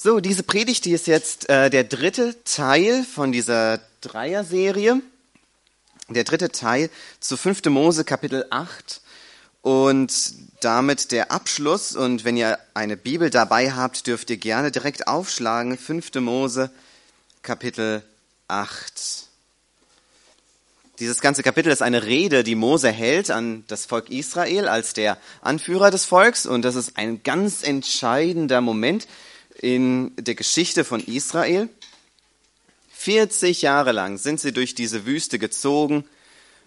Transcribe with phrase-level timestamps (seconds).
[0.00, 5.02] So, diese Predigt, die ist jetzt äh, der dritte Teil von dieser Dreier-Serie.
[6.08, 6.88] Der dritte Teil
[7.18, 7.64] zu 5.
[7.64, 9.00] Mose Kapitel 8
[9.60, 10.12] und
[10.60, 11.96] damit der Abschluss.
[11.96, 15.76] Und wenn ihr eine Bibel dabei habt, dürft ihr gerne direkt aufschlagen.
[15.76, 16.14] 5.
[16.20, 16.70] Mose
[17.42, 18.04] Kapitel
[18.46, 19.26] 8.
[21.00, 25.18] Dieses ganze Kapitel ist eine Rede, die Mose hält an das Volk Israel als der
[25.42, 26.46] Anführer des Volks.
[26.46, 29.08] Und das ist ein ganz entscheidender Moment
[29.60, 31.68] in der Geschichte von Israel.
[32.92, 36.04] 40 Jahre lang sind sie durch diese Wüste gezogen,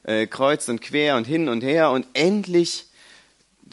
[0.04, 2.86] äh, kreuz und quer und hin und her und endlich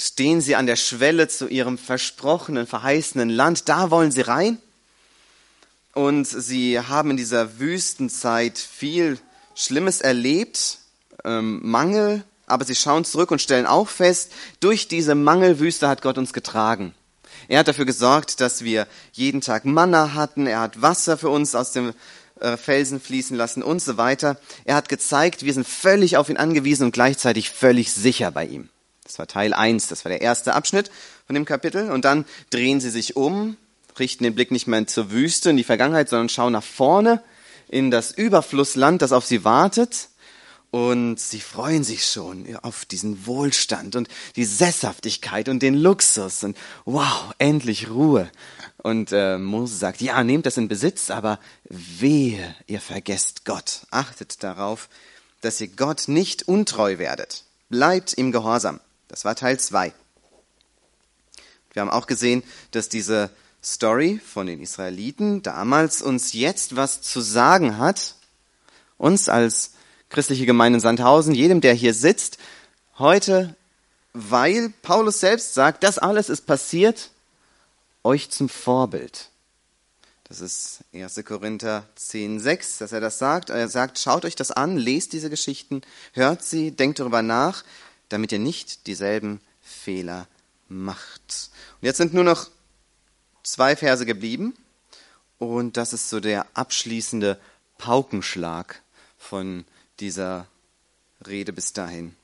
[0.00, 3.68] stehen sie an der Schwelle zu ihrem versprochenen, verheißenen Land.
[3.68, 4.58] Da wollen sie rein.
[5.94, 9.18] Und sie haben in dieser Wüstenzeit viel
[9.54, 10.78] Schlimmes erlebt,
[11.24, 16.18] ähm, Mangel, aber sie schauen zurück und stellen auch fest, durch diese Mangelwüste hat Gott
[16.18, 16.94] uns getragen.
[17.48, 20.46] Er hat dafür gesorgt, dass wir jeden Tag Manna hatten.
[20.46, 21.94] Er hat Wasser für uns aus dem
[22.40, 24.38] äh, Felsen fließen lassen und so weiter.
[24.64, 28.68] Er hat gezeigt, wir sind völlig auf ihn angewiesen und gleichzeitig völlig sicher bei ihm.
[29.02, 30.90] Das war Teil 1, das war der erste Abschnitt
[31.26, 31.90] von dem Kapitel.
[31.90, 33.56] Und dann drehen sie sich um,
[33.98, 37.22] richten den Blick nicht mehr zur Wüste, in die Vergangenheit, sondern schauen nach vorne
[37.68, 40.08] in das Überflussland, das auf sie wartet.
[40.70, 46.58] Und sie freuen sich schon auf diesen Wohlstand und die Sesshaftigkeit und den Luxus und
[46.84, 48.30] wow, endlich Ruhe.
[48.76, 53.86] Und äh, Mose sagt, ja, nehmt das in Besitz, aber wehe, ihr vergesst Gott.
[53.90, 54.90] Achtet darauf,
[55.40, 57.44] dass ihr Gott nicht untreu werdet.
[57.70, 58.80] Bleibt ihm gehorsam.
[59.08, 59.94] Das war Teil zwei.
[61.72, 63.30] Wir haben auch gesehen, dass diese
[63.64, 68.16] Story von den Israeliten damals uns jetzt was zu sagen hat.
[68.98, 69.72] Uns als
[70.08, 72.38] christliche Gemeinde in Sandhausen, jedem, der hier sitzt,
[72.98, 73.54] heute,
[74.12, 77.10] weil Paulus selbst sagt, das alles ist passiert,
[78.02, 79.28] euch zum Vorbild.
[80.24, 81.24] Das ist 1.
[81.24, 83.48] Korinther 10, 6, dass er das sagt.
[83.48, 85.80] Er sagt, schaut euch das an, lest diese Geschichten,
[86.12, 87.64] hört sie, denkt darüber nach,
[88.10, 90.26] damit ihr nicht dieselben Fehler
[90.68, 91.50] macht.
[91.80, 92.48] Und jetzt sind nur noch
[93.42, 94.54] zwei Verse geblieben
[95.38, 97.40] und das ist so der abschließende
[97.78, 98.82] Paukenschlag
[99.16, 99.64] von
[100.00, 100.46] dieser
[101.26, 102.14] Rede bis dahin.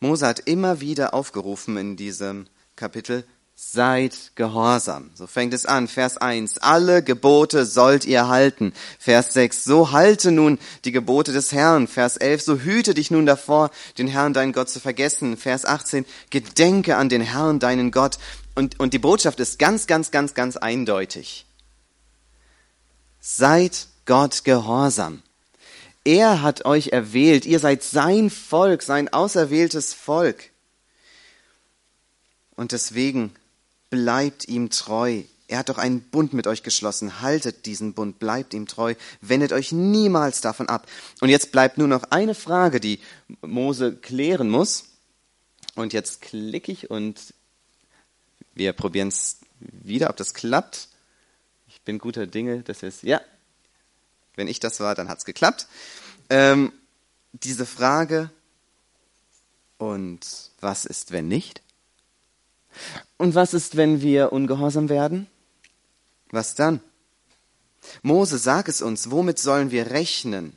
[0.00, 5.10] Mose hat immer wieder aufgerufen in diesem Kapitel, seid gehorsam.
[5.14, 5.86] So fängt es an.
[5.86, 6.58] Vers 1.
[6.58, 8.72] Alle Gebote sollt ihr halten.
[8.98, 9.62] Vers 6.
[9.62, 11.86] So halte nun die Gebote des Herrn.
[11.86, 12.42] Vers 11.
[12.42, 15.36] So hüte dich nun davor, den Herrn deinen Gott zu vergessen.
[15.36, 16.04] Vers 18.
[16.30, 18.18] Gedenke an den Herrn deinen Gott.
[18.56, 21.46] Und, und die Botschaft ist ganz, ganz, ganz, ganz eindeutig.
[23.20, 25.22] Seid Gott gehorsam.
[26.04, 27.46] Er hat euch erwählt.
[27.46, 30.50] Ihr seid sein Volk, sein auserwähltes Volk.
[32.56, 33.32] Und deswegen
[33.90, 35.22] bleibt ihm treu.
[35.48, 37.20] Er hat doch einen Bund mit euch geschlossen.
[37.20, 40.88] Haltet diesen Bund, bleibt ihm treu, wendet euch niemals davon ab.
[41.20, 43.00] Und jetzt bleibt nur noch eine Frage, die
[43.42, 44.84] Mose klären muss.
[45.74, 47.34] Und jetzt klicke ich und
[48.54, 50.88] wir probieren es wieder, ob das klappt.
[51.68, 53.20] Ich bin guter Dinge, dass es, ja,
[54.34, 55.66] wenn ich das war, dann hat es geklappt.
[56.30, 56.72] Ähm,
[57.32, 58.30] diese Frage,
[59.78, 61.62] und was ist, wenn nicht?
[63.16, 65.26] Und was ist, wenn wir ungehorsam werden?
[66.30, 66.80] Was dann?
[68.02, 70.56] Mose, sag es uns, womit sollen wir rechnen?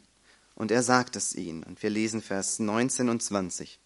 [0.53, 1.63] Und er sagt es ihnen.
[1.63, 3.79] Und wir lesen Vers 19 und 20.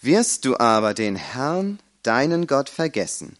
[0.00, 3.36] Wirst du aber den Herrn, deinen Gott, vergessen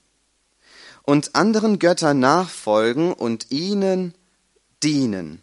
[1.05, 4.15] und anderen Göttern nachfolgen und ihnen
[4.83, 5.43] dienen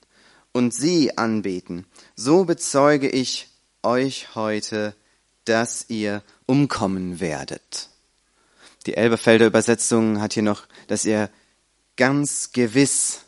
[0.51, 1.85] und sie anbeten,
[2.15, 3.49] so bezeuge ich
[3.83, 4.95] euch heute,
[5.45, 7.89] dass ihr umkommen werdet.
[8.85, 11.29] Die Elberfelder Übersetzung hat hier noch, dass ihr
[11.95, 13.21] ganz gewiss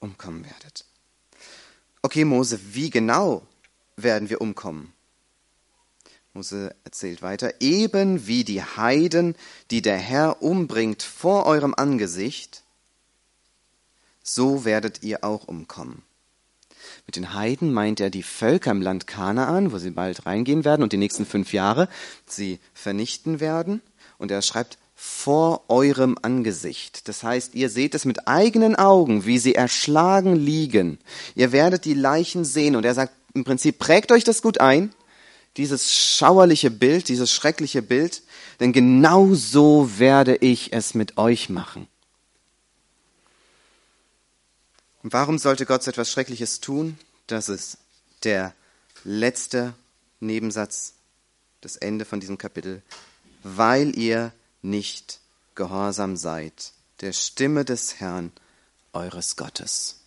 [0.00, 0.84] umkommen werdet.
[2.02, 3.46] Okay, Mose, wie genau
[3.96, 4.92] werden wir umkommen?
[6.32, 9.36] Mose erzählt weiter, eben wie die Heiden,
[9.70, 12.63] die der Herr umbringt vor eurem Angesicht,
[14.24, 16.02] so werdet ihr auch umkommen.
[17.06, 20.82] Mit den Heiden meint er die Völker im Land Kanaan, wo sie bald reingehen werden
[20.82, 21.88] und die nächsten fünf Jahre
[22.26, 23.80] sie vernichten werden.
[24.18, 27.08] Und er schreibt, vor eurem Angesicht.
[27.08, 30.98] Das heißt, ihr seht es mit eigenen Augen, wie sie erschlagen liegen.
[31.34, 32.76] Ihr werdet die Leichen sehen.
[32.76, 34.94] Und er sagt im Prinzip, prägt euch das gut ein,
[35.56, 38.22] dieses schauerliche Bild, dieses schreckliche Bild,
[38.60, 41.88] denn genau so werde ich es mit euch machen.
[45.04, 46.98] Und warum sollte Gott so etwas Schreckliches tun?
[47.26, 47.76] Das ist
[48.24, 48.54] der
[49.04, 49.74] letzte
[50.18, 50.94] Nebensatz,
[51.60, 52.82] das Ende von diesem Kapitel.
[53.42, 55.20] Weil ihr nicht
[55.54, 56.72] gehorsam seid
[57.02, 58.32] der Stimme des Herrn,
[58.94, 60.00] eures Gottes.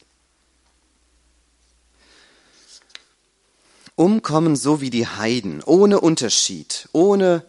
[3.95, 7.45] Umkommen so wie die Heiden, ohne Unterschied, ohne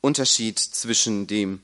[0.00, 1.62] Unterschied zwischen dem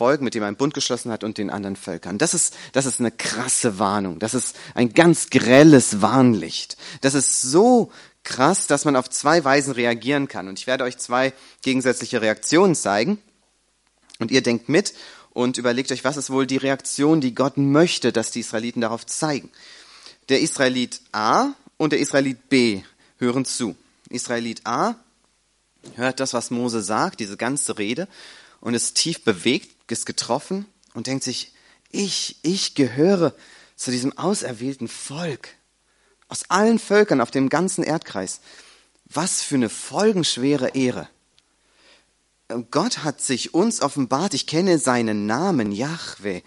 [0.00, 2.16] Volk, mit dem er einen Bund geschlossen hat, und den anderen Völkern.
[2.16, 4.18] Das ist, das ist eine krasse Warnung.
[4.18, 6.78] Das ist ein ganz grelles Warnlicht.
[7.02, 7.92] Das ist so
[8.24, 10.48] krass, dass man auf zwei Weisen reagieren kann.
[10.48, 13.18] Und ich werde euch zwei gegensätzliche Reaktionen zeigen.
[14.18, 14.94] Und ihr denkt mit
[15.34, 19.04] und überlegt euch, was ist wohl die Reaktion, die Gott möchte, dass die Israeliten darauf
[19.04, 19.50] zeigen.
[20.30, 22.82] Der Israelit A und der Israelit B
[23.18, 23.76] hören zu.
[24.08, 24.94] Israelit A
[25.96, 28.08] hört das, was Mose sagt, diese ganze Rede,
[28.62, 31.52] und ist tief bewegt, ist getroffen und denkt sich,
[31.90, 33.34] ich, ich gehöre
[33.76, 35.48] zu diesem auserwählten Volk.
[36.28, 38.40] Aus allen Völkern auf dem ganzen Erdkreis.
[39.06, 41.08] Was für eine folgenschwere Ehre.
[42.70, 44.34] Gott hat sich uns offenbart.
[44.34, 46.42] Ich kenne seinen Namen, Yahweh.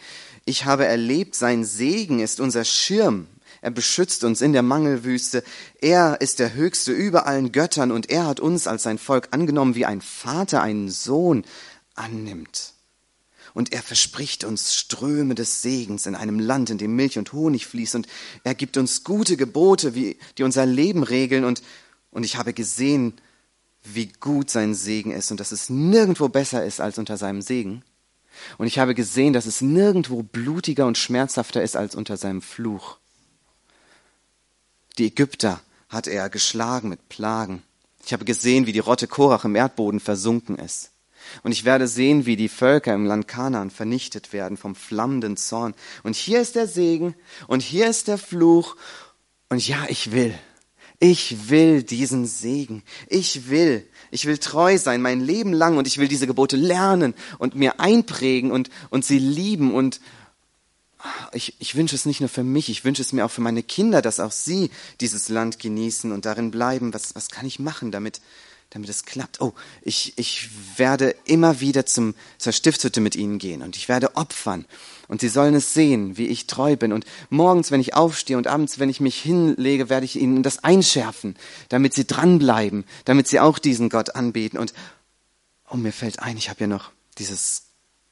[0.45, 3.27] Ich habe erlebt, sein Segen ist unser Schirm.
[3.61, 5.43] Er beschützt uns in der Mangelwüste.
[5.79, 9.75] Er ist der Höchste über allen Göttern und er hat uns als sein Volk angenommen,
[9.75, 11.45] wie ein Vater einen Sohn
[11.95, 12.73] annimmt.
[13.53, 17.67] Und er verspricht uns Ströme des Segens in einem Land, in dem Milch und Honig
[17.67, 17.95] fließt.
[17.95, 18.07] Und
[18.43, 21.43] er gibt uns gute Gebote, wie, die unser Leben regeln.
[21.45, 21.61] Und,
[22.09, 23.13] und ich habe gesehen,
[23.83, 27.83] wie gut sein Segen ist und dass es nirgendwo besser ist als unter seinem Segen.
[28.57, 32.97] Und ich habe gesehen, dass es nirgendwo blutiger und schmerzhafter ist als unter seinem Fluch.
[34.97, 37.61] Die Ägypter hat er geschlagen mit Plagen.
[38.05, 40.92] Ich habe gesehen, wie die Rotte Korach im Erdboden versunken ist.
[41.43, 45.73] Und ich werde sehen, wie die Völker im Land Kanaan vernichtet werden vom flammenden Zorn.
[46.03, 47.15] Und hier ist der Segen
[47.47, 48.75] und hier ist der Fluch.
[49.49, 50.33] Und ja, ich will.
[50.99, 52.83] Ich will diesen Segen.
[53.07, 53.85] Ich will.
[54.11, 57.79] Ich will treu sein mein Leben lang und ich will diese Gebote lernen und mir
[57.79, 59.99] einprägen und, und sie lieben und
[61.33, 63.63] ich, ich wünsche es nicht nur für mich, ich wünsche es mir auch für meine
[63.63, 64.69] Kinder, dass auch sie
[65.01, 66.93] dieses Land genießen und darin bleiben.
[66.93, 68.21] Was, was kann ich machen, damit,
[68.73, 69.39] damit es klappt.
[69.39, 74.15] Oh, ich, ich werde immer wieder zum, zur Stiftshütte mit ihnen gehen und ich werde
[74.15, 74.65] opfern.
[75.07, 76.91] Und sie sollen es sehen, wie ich treu bin.
[76.91, 80.63] Und morgens, wenn ich aufstehe und abends, wenn ich mich hinlege, werde ich ihnen das
[80.63, 81.35] einschärfen,
[81.69, 84.57] damit sie dranbleiben, damit sie auch diesen Gott anbeten.
[84.57, 84.73] Und
[85.69, 87.63] oh, mir fällt ein, ich habe ja noch dieses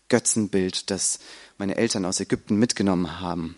[0.10, 1.20] Götzenbild, das
[1.58, 3.56] meine Eltern aus Ägypten mitgenommen haben.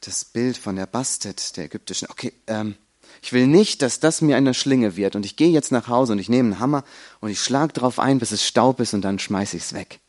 [0.00, 2.08] Das Bild von der Bastet, der ägyptischen.
[2.10, 2.76] Okay, ähm,
[3.22, 5.16] ich will nicht, dass das mir eine Schlinge wird.
[5.16, 6.84] Und ich gehe jetzt nach Hause und ich nehme einen Hammer
[7.20, 10.00] und ich schlage drauf ein, bis es Staub ist und dann schmeiße ich es weg.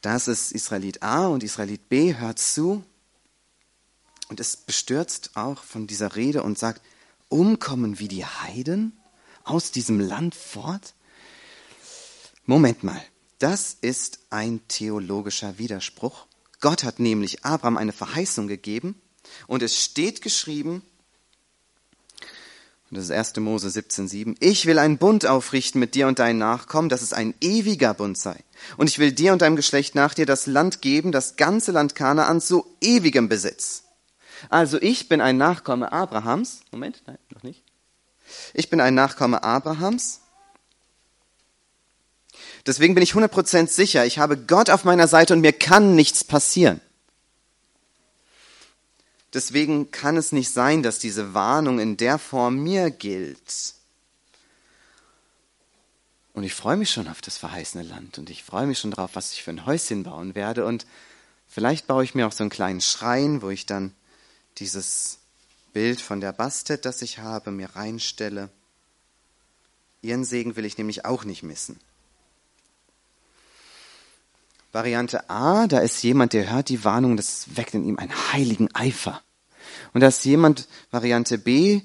[0.00, 2.84] Das ist Israelit A und Israelit B hört zu
[4.28, 6.82] und ist bestürzt auch von dieser Rede und sagt,
[7.28, 8.92] umkommen wie die Heiden
[9.44, 10.94] aus diesem Land fort?
[12.44, 13.02] Moment mal,
[13.38, 16.26] das ist ein theologischer Widerspruch.
[16.60, 19.00] Gott hat nämlich Abraham eine Verheißung gegeben
[19.46, 20.82] und es steht geschrieben,
[22.90, 23.36] und das ist 1.
[23.36, 27.34] Mose 17,7, ich will einen Bund aufrichten mit dir und deinen Nachkommen, dass es ein
[27.40, 28.42] ewiger Bund sei.
[28.78, 31.94] Und ich will dir und deinem Geschlecht nach dir das Land geben, das ganze Land
[31.94, 33.84] Kanaan zu ewigem Besitz.
[34.48, 36.60] Also ich bin ein Nachkomme Abrahams.
[36.70, 37.62] Moment, nein, noch nicht.
[38.54, 40.20] Ich bin ein Nachkomme Abrahams.
[42.66, 46.24] Deswegen bin ich 100% sicher, ich habe Gott auf meiner Seite und mir kann nichts
[46.24, 46.80] passieren.
[49.34, 53.74] Deswegen kann es nicht sein, dass diese Warnung in der Form mir gilt.
[56.32, 59.16] Und ich freue mich schon auf das verheißene Land und ich freue mich schon darauf,
[59.16, 60.64] was ich für ein Häuschen bauen werde.
[60.64, 60.86] Und
[61.48, 63.92] vielleicht baue ich mir auch so einen kleinen Schrein, wo ich dann
[64.58, 65.18] dieses
[65.72, 68.50] Bild von der Bastet, das ich habe, mir reinstelle.
[70.00, 71.80] Ihren Segen will ich nämlich auch nicht missen.
[74.72, 78.74] Variante A, da ist jemand, der hört die Warnung, das weckt in ihm einen heiligen
[78.74, 79.22] Eifer.
[79.94, 81.82] Und da ist jemand, Variante B,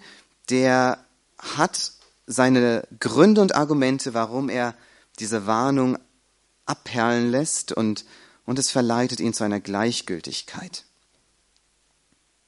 [0.49, 1.03] der
[1.37, 1.93] hat
[2.27, 4.75] seine Gründe und Argumente, warum er
[5.19, 5.97] diese Warnung
[6.65, 8.05] abperlen lässt und,
[8.45, 10.85] und es verleitet ihn zu einer Gleichgültigkeit.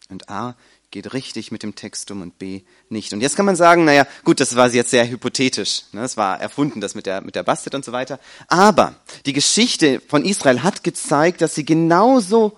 [0.10, 0.56] Und A
[0.96, 3.12] geht richtig mit dem Text um und B nicht.
[3.12, 5.82] Und jetzt kann man sagen, naja, gut, das war jetzt sehr hypothetisch.
[5.92, 6.00] Ne?
[6.00, 8.18] Das war erfunden, das mit der, mit der Bastet und so weiter.
[8.48, 12.58] Aber die Geschichte von Israel hat gezeigt, dass sie genauso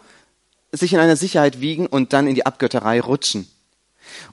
[0.72, 3.50] sich in einer Sicherheit wiegen und dann in die Abgötterei rutschen.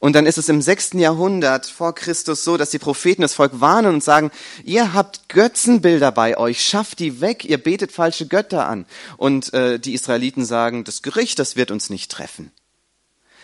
[0.01, 3.59] Und dann ist es im sechsten Jahrhundert vor Christus so, dass die Propheten das Volk
[3.63, 4.31] warnen und sagen,
[4.65, 8.85] ihr habt Götzenbilder bei euch, schafft die weg, ihr betet falsche Götter an.
[9.17, 12.53] Und äh, die Israeliten sagen, das Gericht, das wird uns nicht treffen.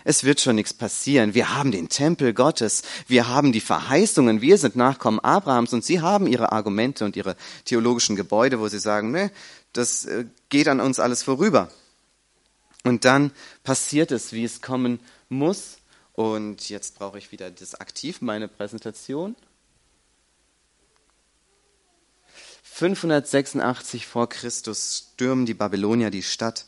[0.05, 1.35] Es wird schon nichts passieren.
[1.35, 2.83] Wir haben den Tempel Gottes.
[3.07, 4.41] Wir haben die Verheißungen.
[4.41, 8.79] Wir sind Nachkommen Abrahams und sie haben ihre Argumente und ihre theologischen Gebäude, wo sie
[8.79, 9.31] sagen, nee,
[9.73, 11.71] das äh, geht an uns alles vorüber.
[12.85, 15.79] Und dann passiert es, wie es kommen muss.
[16.13, 19.37] Und jetzt brauche ich wieder das Aktiv, meine Präsentation.
[22.63, 26.65] 586 vor Christus stürmen die Babylonier die Stadt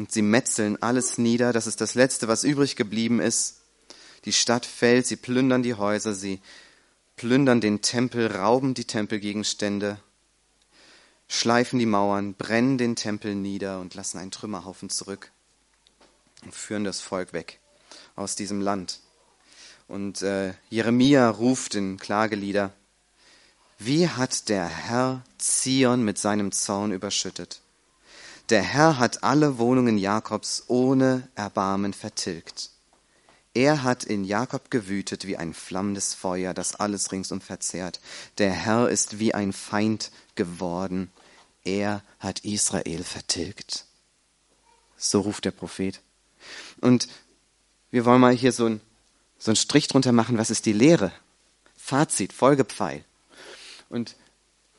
[0.00, 1.52] und sie metzeln alles nieder.
[1.52, 3.58] Das ist das Letzte, was übrig geblieben ist.
[4.24, 6.40] Die Stadt fällt, sie plündern die Häuser, sie
[7.16, 9.98] plündern den Tempel, rauben die Tempelgegenstände,
[11.28, 15.32] schleifen die Mauern, brennen den Tempel nieder und lassen einen Trümmerhaufen zurück
[16.44, 17.58] und führen das Volk weg
[18.16, 19.00] aus diesem Land.
[19.86, 22.72] Und äh, Jeremia ruft in Klagelieder,
[23.78, 27.60] wie hat der Herr Zion mit seinem Zorn überschüttet?
[28.50, 32.70] Der Herr hat alle Wohnungen Jakobs ohne Erbarmen vertilgt.
[33.54, 38.00] Er hat in Jakob gewütet wie ein flammendes Feuer, das alles ringsum verzehrt.
[38.38, 41.12] Der Herr ist wie ein Feind geworden.
[41.62, 43.84] Er hat Israel vertilgt.
[44.96, 46.00] So ruft der Prophet.
[46.80, 47.06] Und
[47.92, 48.80] wir wollen mal hier so, ein,
[49.38, 51.12] so einen Strich drunter machen, was ist die Lehre?
[51.76, 53.04] Fazit, Folgepfeil.
[53.88, 54.16] Und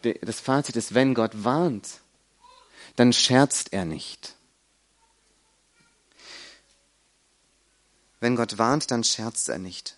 [0.02, 2.01] das Fazit ist, wenn Gott warnt,
[2.96, 4.36] dann scherzt er nicht.
[8.20, 9.96] Wenn Gott warnt, dann scherzt er nicht.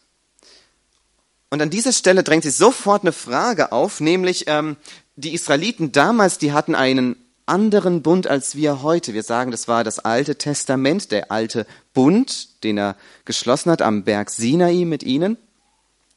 [1.49, 4.77] Und an dieser Stelle drängt sich sofort eine Frage auf, nämlich ähm,
[5.15, 9.13] die Israeliten damals, die hatten einen anderen Bund als wir heute.
[9.13, 12.95] Wir sagen, das war das Alte Testament, der alte Bund, den er
[13.25, 15.37] geschlossen hat am Berg Sinai mit ihnen.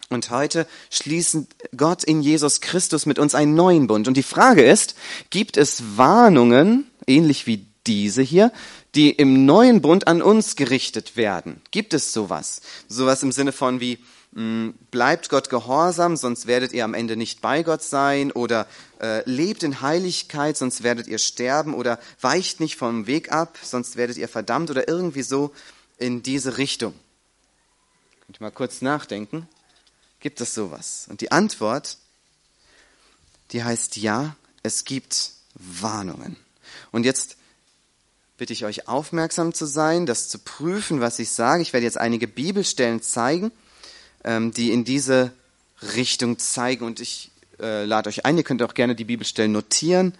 [0.09, 4.07] Und heute schließen Gott in Jesus Christus mit uns einen neuen Bund.
[4.07, 4.95] Und die Frage ist,
[5.31, 8.53] gibt es Warnungen, ähnlich wie diese hier,
[8.95, 11.61] die im neuen Bund an uns gerichtet werden?
[11.73, 12.61] Gibt es sowas?
[12.89, 13.99] Sowas im Sinne von wie,
[14.33, 18.67] hm, bleibt Gott gehorsam, sonst werdet ihr am Ende nicht bei Gott sein oder
[19.01, 23.97] äh, lebt in Heiligkeit, sonst werdet ihr sterben oder weicht nicht vom Weg ab, sonst
[23.97, 25.53] werdet ihr verdammt oder irgendwie so
[25.99, 26.95] in diese Richtung.
[28.27, 29.49] Könnt ihr mal kurz nachdenken.
[30.21, 31.07] Gibt es sowas?
[31.09, 31.99] Und die Antwort,
[33.53, 36.37] die heißt ja, es gibt Warnungen.
[36.91, 37.37] Und jetzt
[38.37, 41.63] bitte ich euch aufmerksam zu sein, das zu prüfen, was ich sage.
[41.63, 43.53] Ich werde jetzt einige Bibelstellen zeigen
[44.27, 45.33] ähm, die in diese
[45.95, 46.85] Richtung zeigen.
[46.85, 50.13] Und ich äh, lade euch ein, ihr könnt auch gerne die Bibelstellen notieren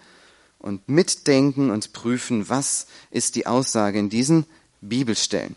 [0.57, 4.45] und mitdenken und prüfen, was ist die Aussage in diesen
[4.81, 5.55] Bibelstellen.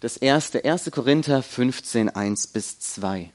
[0.00, 0.90] Das erste, 1.
[0.90, 3.30] Korinther 15, 1 bis 2.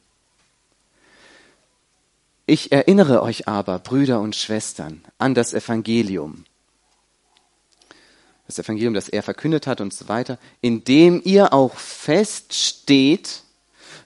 [2.45, 6.45] Ich erinnere euch aber, Brüder und Schwestern, an das Evangelium,
[8.45, 13.43] das Evangelium, das er verkündet hat und so weiter, indem ihr auch feststeht,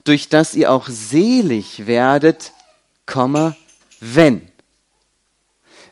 [0.06, 2.54] durch das ihr auch selig werdet,
[3.06, 3.58] Komma,
[4.00, 4.48] wenn.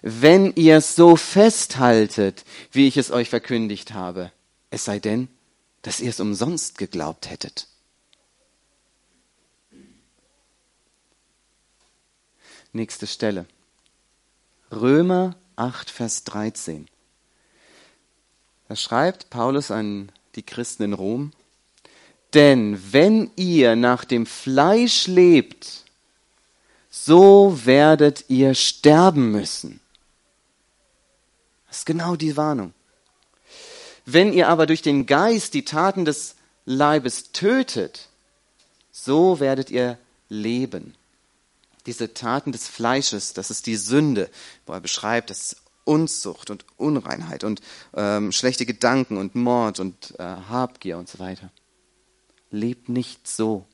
[0.01, 4.31] Wenn ihr so festhaltet, wie ich es euch verkündigt habe,
[4.69, 5.27] es sei denn,
[5.83, 7.67] dass ihr es umsonst geglaubt hättet.
[12.71, 13.45] Nächste Stelle.
[14.71, 16.87] Römer 8, Vers 13.
[18.67, 21.31] Da schreibt Paulus an die Christen in Rom,
[22.33, 25.83] denn wenn ihr nach dem Fleisch lebt,
[26.89, 29.79] so werdet ihr sterben müssen.
[31.67, 32.73] Das ist genau die Warnung.
[34.05, 38.09] Wenn ihr aber durch den Geist die Taten des Leibes tötet,
[38.91, 39.97] so werdet ihr
[40.29, 40.95] leben.
[41.85, 44.29] Diese Taten des Fleisches, das ist die Sünde,
[44.65, 47.61] wo er beschreibt, das Unzucht und Unreinheit und
[47.93, 51.51] ähm, schlechte Gedanken und Mord und äh, Habgier und so weiter.
[52.51, 53.65] Lebt nicht so.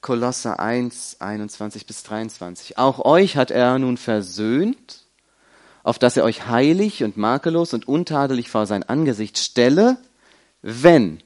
[0.00, 2.78] Kolosser 1, 21 bis 23.
[2.78, 5.03] Auch euch hat er nun versöhnt,
[5.84, 9.98] auf dass er euch heilig und makellos und untadelig vor sein Angesicht stelle,
[10.62, 11.22] wenn,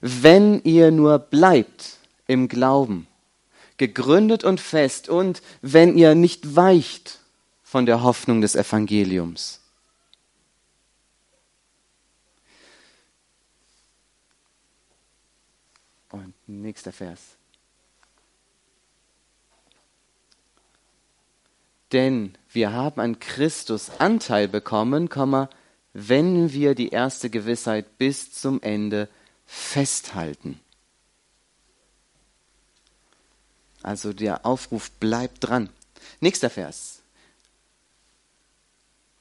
[0.00, 3.06] wenn ihr nur bleibt im Glauben
[3.76, 7.18] gegründet und fest und wenn ihr nicht weicht
[7.62, 9.60] von der Hoffnung des Evangeliums.
[16.10, 17.36] Und nächster Vers.
[21.92, 25.08] Denn wir haben an Christus Anteil bekommen,
[25.92, 29.08] wenn wir die erste Gewissheit bis zum Ende
[29.46, 30.60] festhalten.
[33.82, 35.70] Also der Aufruf bleibt dran.
[36.20, 37.02] Nächster Vers.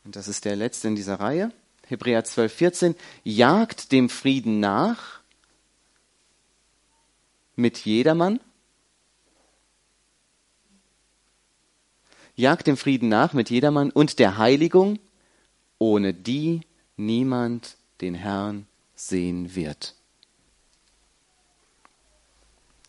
[0.03, 1.51] Und das ist der letzte in dieser Reihe.
[1.88, 5.22] Hebräer 12, 14, jagt dem Frieden nach
[7.55, 8.39] mit jedermann.
[12.35, 14.99] Jagt dem Frieden nach mit jedermann und der Heiligung,
[15.79, 16.61] ohne die
[16.97, 19.95] niemand den Herrn sehen wird.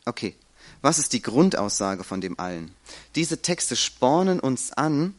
[0.04, 0.34] Okay,
[0.82, 2.74] was ist die Grundaussage von dem allen?
[3.14, 5.14] Diese Texte spornen uns an,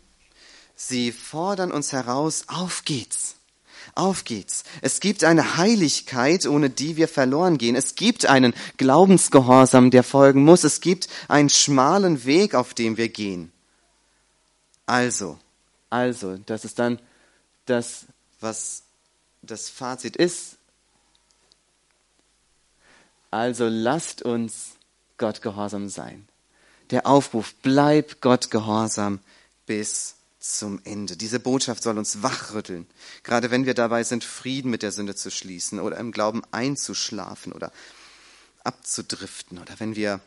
[0.75, 3.35] sie fordern uns heraus, auf geht's.
[3.95, 4.63] Auf geht's.
[4.81, 7.75] Es gibt eine Heiligkeit, ohne die wir verloren gehen.
[7.75, 10.63] Es gibt einen Glaubensgehorsam, der folgen muss.
[10.63, 13.51] Es gibt einen schmalen Weg, auf dem wir gehen.
[14.87, 15.37] Also,
[15.89, 16.99] also, das ist dann
[17.65, 18.05] das,
[18.39, 18.83] was
[19.41, 20.57] das Fazit ist.
[23.29, 24.71] Also lasst uns
[25.17, 26.27] Gott gehorsam sein.
[26.89, 29.19] Der Aufruf, bleib Gott gehorsam
[29.65, 31.17] bis zum Ende.
[31.17, 32.87] Diese Botschaft soll uns wachrütteln,
[33.23, 37.51] gerade wenn wir dabei sind, Frieden mit der Sünde zu schließen oder im Glauben einzuschlafen
[37.51, 37.73] oder
[38.63, 40.21] abzudriften oder wenn wir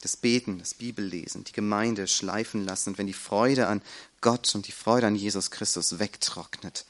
[0.00, 3.82] das Beten, das Bibellesen, die Gemeinde schleifen lassen wenn die Freude an
[4.20, 6.84] Gott und die Freude an Jesus Christus wegtrocknet,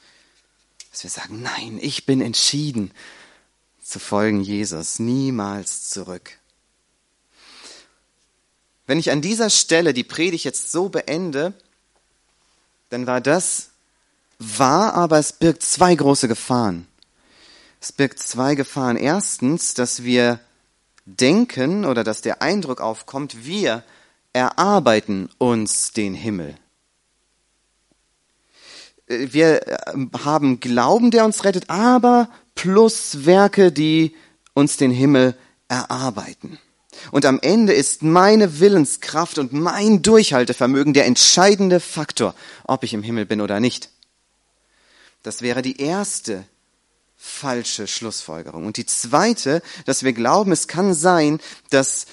[0.91, 2.91] dass wir sagen, nein, ich bin entschieden
[3.83, 6.39] zu folgen Jesus, niemals zurück.
[8.87, 11.53] Wenn ich an dieser Stelle die Predigt jetzt so beende,
[12.91, 13.71] dann war das
[14.39, 16.87] wahr, aber es birgt zwei große Gefahren.
[17.81, 18.97] Es birgt zwei Gefahren.
[18.97, 20.41] Erstens, dass wir
[21.17, 23.83] denken oder dass der Eindruck aufkommt, wir
[24.33, 26.55] erarbeiten uns den Himmel.
[29.07, 29.61] Wir
[30.23, 34.15] haben Glauben, der uns rettet, aber plus Werke, die
[34.53, 35.35] uns den Himmel
[35.69, 36.59] erarbeiten.
[37.11, 42.35] Und am Ende ist meine Willenskraft und mein Durchhaltevermögen der entscheidende Faktor,
[42.65, 43.91] ob ich im Himmel bin oder nicht.
[45.23, 46.45] Das wäre die erste
[47.19, 48.65] falsche Schlussfolgerung.
[48.65, 52.07] Und die zweite, dass wir glauben, es kann sein, dass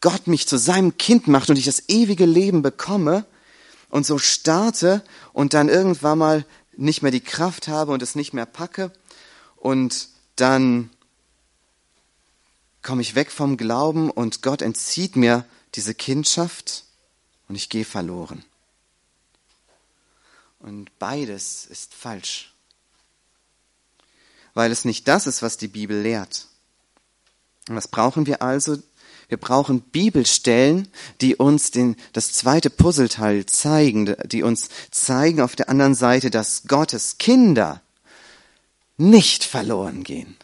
[0.00, 3.26] Gott mich zu seinem Kind macht und ich das ewige Leben bekomme
[3.90, 8.32] und so starte und dann irgendwann mal nicht mehr die Kraft habe und es nicht
[8.32, 8.92] mehr packe
[9.56, 10.90] und dann
[12.82, 16.84] komme ich weg vom Glauben und Gott entzieht mir diese Kindschaft
[17.48, 18.44] und ich gehe verloren.
[20.60, 22.52] Und beides ist falsch,
[24.56, 26.46] weil es nicht das ist, was die Bibel lehrt.
[27.68, 28.78] Und was brauchen wir also?
[29.28, 30.88] Wir brauchen Bibelstellen,
[31.20, 36.62] die uns den, das zweite Puzzleteil zeigen, die uns zeigen auf der anderen Seite, dass
[36.68, 37.82] Gottes Kinder
[38.96, 40.36] nicht verloren gehen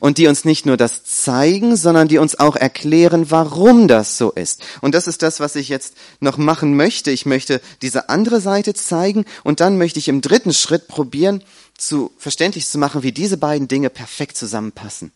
[0.00, 4.30] und die uns nicht nur das zeigen, sondern die uns auch erklären, warum das so
[4.30, 4.62] ist.
[4.80, 7.10] Und das ist das, was ich jetzt noch machen möchte.
[7.10, 11.42] Ich möchte diese andere Seite zeigen und dann möchte ich im dritten Schritt probieren,
[11.76, 15.12] zu verständlich zu machen, wie diese beiden Dinge perfekt zusammenpassen.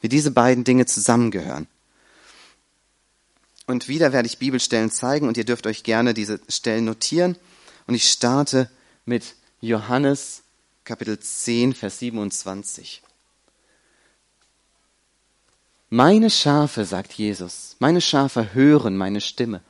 [0.00, 1.66] Wie diese beiden Dinge zusammengehören.
[3.66, 7.36] Und wieder werde ich Bibelstellen zeigen und ihr dürft euch gerne diese Stellen notieren.
[7.86, 8.70] Und ich starte
[9.04, 10.42] mit Johannes
[10.84, 13.02] Kapitel 10, Vers 27.
[15.90, 19.62] Meine Schafe, sagt Jesus, meine Schafe hören meine Stimme.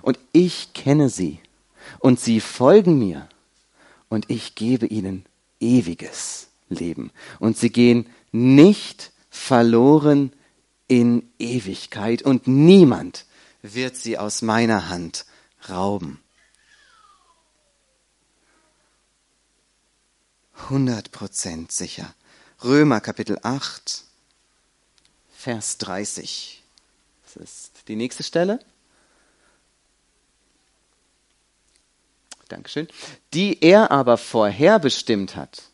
[0.00, 1.40] Und ich kenne sie.
[1.98, 3.28] Und sie folgen mir.
[4.08, 5.26] Und ich gebe ihnen
[5.58, 7.10] ewiges Leben.
[7.40, 10.32] Und sie gehen nicht verloren
[10.86, 12.22] in Ewigkeit.
[12.22, 13.26] Und niemand
[13.62, 15.26] wird sie aus meiner Hand
[15.68, 16.20] rauben.
[20.68, 22.14] 100% sicher.
[22.62, 24.04] Römer Kapitel 8,
[25.42, 26.62] Vers 30.
[27.24, 28.60] Das ist die nächste Stelle.
[32.46, 32.86] Dankeschön.
[33.34, 35.64] Die er aber vorherbestimmt hat.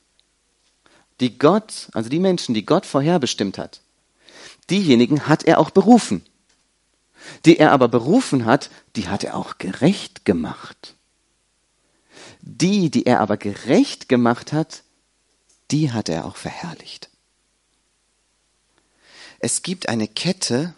[1.21, 3.83] Die Gott, also die Menschen, die Gott vorherbestimmt hat.
[4.71, 6.25] Diejenigen hat er auch berufen.
[7.45, 10.95] Die er aber berufen hat, die hat er auch gerecht gemacht.
[12.41, 14.83] Die, die er aber gerecht gemacht hat,
[15.71, 17.11] die hat er auch verherrlicht.
[19.38, 20.74] Es gibt eine Kette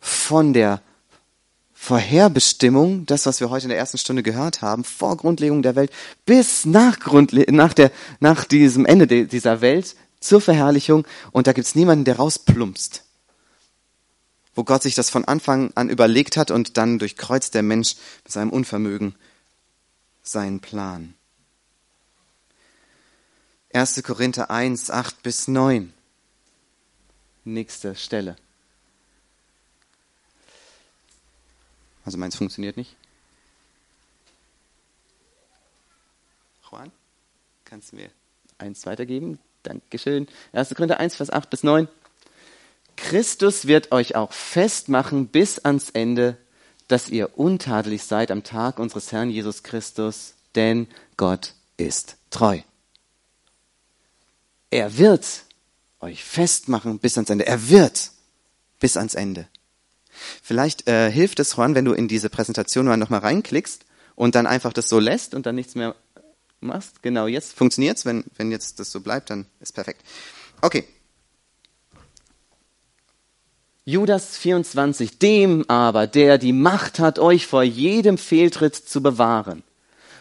[0.00, 0.82] von der
[1.72, 5.90] Vorherbestimmung, das, was wir heute in der ersten Stunde gehört haben, vor Grundlegung der Welt,
[6.26, 11.06] bis nach, Grundle nach, der, nach diesem Ende dieser Welt zur Verherrlichung.
[11.32, 13.04] Und da gibt es niemanden, der rausplumpst.
[14.54, 18.32] Wo Gott sich das von Anfang an überlegt hat und dann durchkreuzt der Mensch mit
[18.32, 19.14] seinem Unvermögen
[20.22, 21.14] seinen Plan.
[23.72, 24.02] 1.
[24.02, 25.94] Korinther 1, 8 bis 9
[27.44, 28.36] nächste Stelle.
[32.04, 32.96] Also meins funktioniert nicht.
[37.70, 38.10] Kannst du mir
[38.58, 39.38] eins weitergeben?
[39.62, 40.26] Dankeschön.
[40.52, 40.74] 1.
[40.74, 41.86] Korinther 1, Vers 8 bis 9.
[42.96, 46.36] Christus wird euch auch festmachen bis ans Ende,
[46.88, 52.58] dass ihr untadelig seid am Tag unseres Herrn Jesus Christus, denn Gott ist treu.
[54.70, 55.44] Er wird
[56.00, 57.46] euch festmachen bis ans Ende.
[57.46, 58.10] Er wird
[58.78, 59.46] bis ans Ende.
[60.42, 63.84] Vielleicht äh, hilft es, Juan, wenn du in diese Präsentation mal nochmal reinklickst
[64.16, 65.94] und dann einfach das so lässt und dann nichts mehr
[66.60, 67.02] machst.
[67.02, 68.04] Genau, jetzt funktioniert's.
[68.04, 70.02] Wenn, wenn jetzt das so bleibt, dann ist perfekt.
[70.60, 70.84] Okay.
[73.84, 79.62] Judas 24, dem aber, der die Macht hat, euch vor jedem Fehltritt zu bewahren,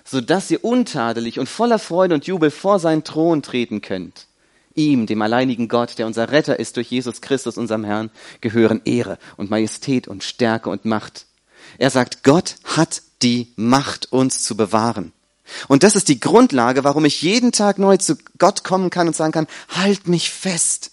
[0.05, 4.27] so dass ihr untadelig und voller Freude und Jubel vor seinen Thron treten könnt.
[4.75, 9.17] Ihm, dem alleinigen Gott, der unser Retter ist durch Jesus Christus, unserem Herrn, gehören Ehre
[9.35, 11.25] und Majestät und Stärke und Macht.
[11.77, 15.11] Er sagt, Gott hat die Macht, uns zu bewahren.
[15.67, 19.15] Und das ist die Grundlage, warum ich jeden Tag neu zu Gott kommen kann und
[19.15, 20.91] sagen kann, halt mich fest.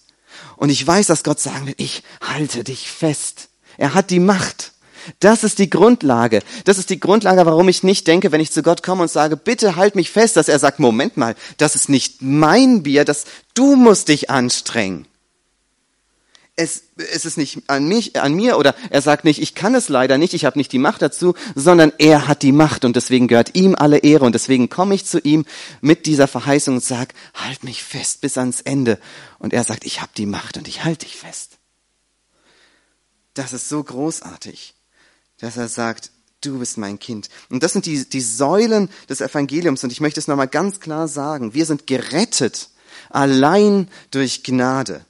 [0.55, 3.49] Und ich weiß, dass Gott sagen will, ich halte dich fest.
[3.77, 4.71] Er hat die Macht.
[5.19, 6.41] Das ist die Grundlage.
[6.65, 9.37] Das ist die Grundlage, warum ich nicht denke, wenn ich zu Gott komme und sage,
[9.37, 13.25] bitte halt mich fest, dass er sagt, Moment mal, das ist nicht mein Bier, das
[13.53, 15.07] du musst dich anstrengen
[16.59, 19.89] es, es ist nicht an mich, an mir oder er sagt nicht, ich kann es
[19.89, 23.27] leider nicht, ich habe nicht die Macht dazu, sondern er hat die Macht und deswegen
[23.27, 25.45] gehört ihm alle Ehre und deswegen komme ich zu ihm
[25.81, 28.99] mit dieser Verheißung und sag, halt mich fest bis ans Ende
[29.37, 31.59] und er sagt, ich habe die Macht und ich halte dich fest.
[33.35, 34.73] Das ist so großartig,
[35.39, 37.29] dass er sagt, du bist mein Kind.
[37.49, 41.07] Und das sind die, die Säulen des Evangeliums und ich möchte es nochmal ganz klar
[41.07, 42.69] sagen, wir sind gerettet
[43.09, 45.05] allein durch Gnade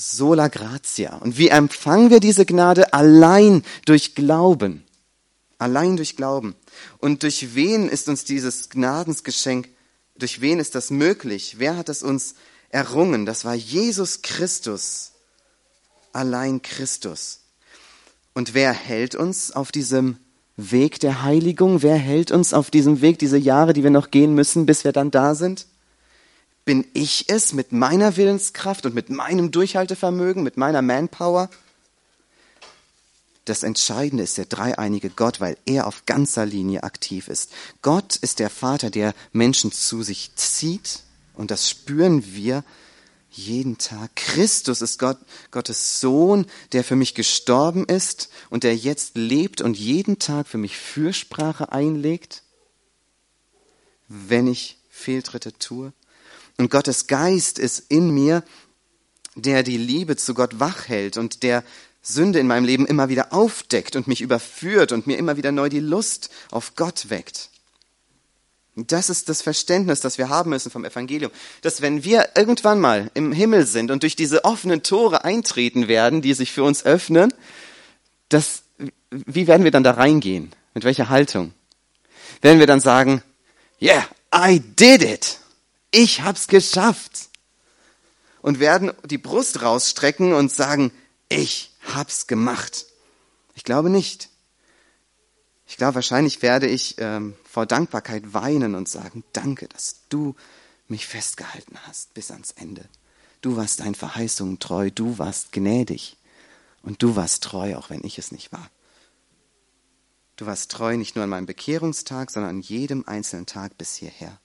[0.00, 1.16] sola gratia.
[1.16, 2.92] Und wie empfangen wir diese Gnade?
[2.92, 4.84] Allein durch Glauben.
[5.58, 6.54] Allein durch Glauben.
[6.98, 9.68] Und durch wen ist uns dieses Gnadensgeschenk,
[10.16, 11.56] durch wen ist das möglich?
[11.58, 12.34] Wer hat es uns
[12.70, 13.26] errungen?
[13.26, 15.12] Das war Jesus Christus.
[16.12, 17.40] Allein Christus.
[18.40, 20.16] Und wer hält uns auf diesem
[20.56, 21.82] Weg der Heiligung?
[21.82, 24.92] Wer hält uns auf diesem Weg, diese Jahre, die wir noch gehen müssen, bis wir
[24.92, 25.66] dann da sind?
[26.64, 31.50] Bin ich es mit meiner Willenskraft und mit meinem Durchhaltevermögen, mit meiner Manpower?
[33.44, 37.52] Das Entscheidende ist der dreieinige Gott, weil er auf ganzer Linie aktiv ist.
[37.82, 41.00] Gott ist der Vater, der Menschen zu sich zieht
[41.34, 42.64] und das spüren wir
[43.30, 44.16] jeden Tag.
[44.16, 45.18] Christus ist Gott,
[45.50, 50.58] Gottes Sohn, der für mich gestorben ist und der jetzt lebt und jeden Tag für
[50.58, 52.42] mich Fürsprache einlegt,
[54.08, 55.92] wenn ich Fehltritte tue.
[56.58, 58.42] Und Gottes Geist ist in mir,
[59.34, 61.64] der die Liebe zu Gott wach hält und der
[62.02, 65.68] Sünde in meinem Leben immer wieder aufdeckt und mich überführt und mir immer wieder neu
[65.68, 67.50] die Lust auf Gott weckt.
[68.86, 71.30] Das ist das Verständnis, das wir haben müssen vom Evangelium,
[71.62, 76.22] dass wenn wir irgendwann mal im Himmel sind und durch diese offenen Tore eintreten werden,
[76.22, 77.32] die sich für uns öffnen,
[78.28, 78.62] das,
[79.10, 80.52] wie werden wir dann da reingehen?
[80.74, 81.52] Mit welcher Haltung?
[82.42, 83.22] Werden wir dann sagen,
[83.80, 85.40] yeah, I did it
[85.90, 87.28] ich hab's geschafft.
[88.42, 90.92] Und werden die Brust rausstrecken und sagen,
[91.28, 92.86] ich hab's gemacht.
[93.54, 94.29] Ich glaube nicht.
[95.70, 100.34] Ich glaube, wahrscheinlich werde ich ähm, vor Dankbarkeit weinen und sagen, danke, dass du
[100.88, 102.86] mich festgehalten hast bis ans Ende.
[103.40, 106.16] Du warst deinen Verheißungen treu, du warst gnädig
[106.82, 108.68] und du warst treu, auch wenn ich es nicht war.
[110.34, 114.40] Du warst treu nicht nur an meinem Bekehrungstag, sondern an jedem einzelnen Tag bis hierher.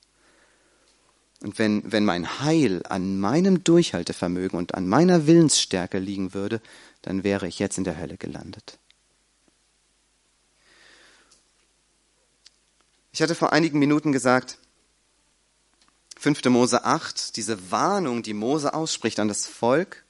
[1.42, 6.62] Und wenn, wenn mein Heil an meinem Durchhaltevermögen und an meiner Willensstärke liegen würde,
[7.02, 8.78] dann wäre ich jetzt in der Hölle gelandet.
[13.16, 14.58] Ich hatte vor einigen Minuten gesagt,
[16.18, 16.44] 5.
[16.50, 20.04] Mose 8, diese Warnung, die Mose ausspricht an das Volk,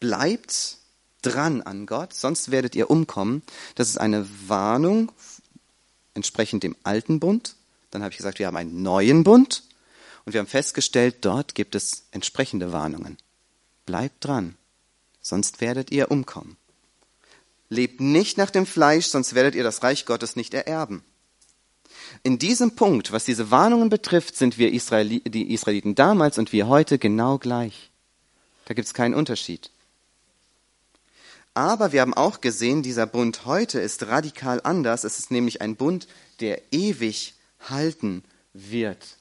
[0.00, 0.78] bleibt
[1.20, 3.42] dran an Gott, sonst werdet ihr umkommen.
[3.74, 5.12] Das ist eine Warnung
[6.14, 7.56] entsprechend dem alten Bund.
[7.90, 9.62] Dann habe ich gesagt, wir haben einen neuen Bund
[10.24, 13.18] und wir haben festgestellt, dort gibt es entsprechende Warnungen.
[13.84, 14.56] Bleibt dran,
[15.20, 16.56] sonst werdet ihr umkommen.
[17.68, 21.04] Lebt nicht nach dem Fleisch, sonst werdet ihr das Reich Gottes nicht ererben.
[22.22, 26.68] In diesem Punkt, was diese Warnungen betrifft, sind wir Israeli die Israeliten damals und wir
[26.68, 27.90] heute genau gleich.
[28.66, 29.70] Da gibt es keinen Unterschied.
[31.54, 35.04] Aber wir haben auch gesehen, dieser Bund heute ist radikal anders.
[35.04, 36.08] Es ist nämlich ein Bund,
[36.40, 39.18] der ewig halten wird.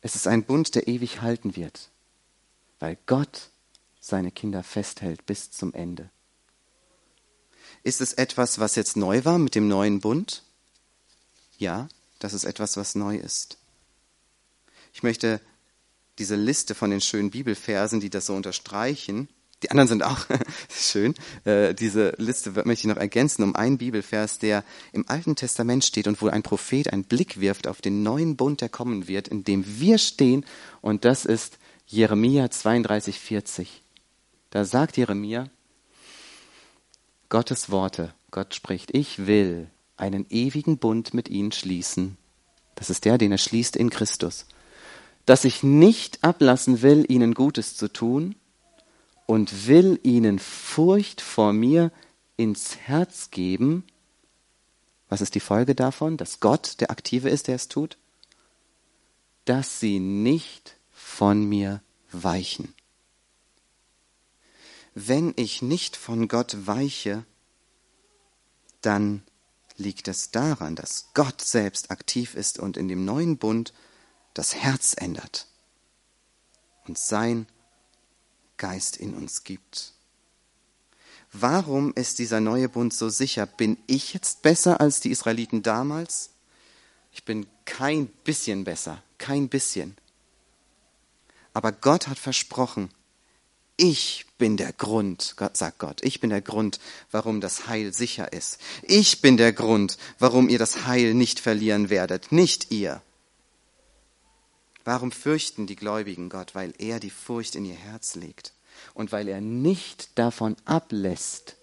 [0.00, 1.90] Es ist ein Bund, der ewig halten wird,
[2.80, 3.50] weil Gott
[4.00, 6.10] seine Kinder festhält bis zum Ende.
[7.86, 10.42] Ist es etwas, was jetzt neu war mit dem neuen Bund?
[11.56, 11.86] Ja,
[12.18, 13.58] das ist etwas, was neu ist.
[14.92, 15.40] Ich möchte
[16.18, 19.28] diese Liste von den schönen Bibelversen, die das so unterstreichen,
[19.62, 20.26] die anderen sind auch
[20.68, 21.14] schön.
[21.44, 26.08] Äh, diese Liste möchte ich noch ergänzen um einen Bibelvers, der im Alten Testament steht
[26.08, 29.44] und wo ein Prophet einen Blick wirft auf den neuen Bund, der kommen wird, in
[29.44, 30.44] dem wir stehen.
[30.80, 33.82] Und das ist Jeremia 32, 40.
[34.50, 35.50] Da sagt Jeremia,
[37.28, 42.16] Gottes Worte, Gott spricht, ich will einen ewigen Bund mit ihnen schließen.
[42.74, 44.46] Das ist der, den er schließt in Christus.
[45.24, 48.36] Dass ich nicht ablassen will, ihnen Gutes zu tun,
[49.26, 51.90] und will ihnen Furcht vor mir
[52.36, 53.84] ins Herz geben.
[55.08, 56.16] Was ist die Folge davon?
[56.16, 57.98] Dass Gott der Aktive ist, der es tut?
[59.44, 62.72] Dass sie nicht von mir weichen.
[64.98, 67.26] Wenn ich nicht von Gott weiche,
[68.80, 69.22] dann
[69.76, 73.74] liegt es daran, dass Gott selbst aktiv ist und in dem neuen Bund
[74.32, 75.48] das Herz ändert
[76.86, 77.46] und sein
[78.56, 79.92] Geist in uns gibt.
[81.30, 83.44] Warum ist dieser neue Bund so sicher?
[83.44, 86.30] Bin ich jetzt besser als die Israeliten damals?
[87.12, 89.94] Ich bin kein bisschen besser, kein bisschen.
[91.52, 92.88] Aber Gott hat versprochen,
[93.76, 98.58] ich bin der Grund, sagt Gott, ich bin der Grund, warum das Heil sicher ist.
[98.82, 103.02] Ich bin der Grund, warum ihr das Heil nicht verlieren werdet, nicht ihr.
[104.84, 106.54] Warum fürchten die Gläubigen Gott?
[106.54, 108.52] Weil er die Furcht in ihr Herz legt
[108.94, 111.56] und weil er nicht davon ablässt,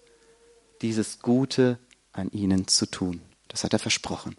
[0.82, 1.78] dieses Gute
[2.12, 3.22] an ihnen zu tun.
[3.48, 4.36] Das hat er versprochen.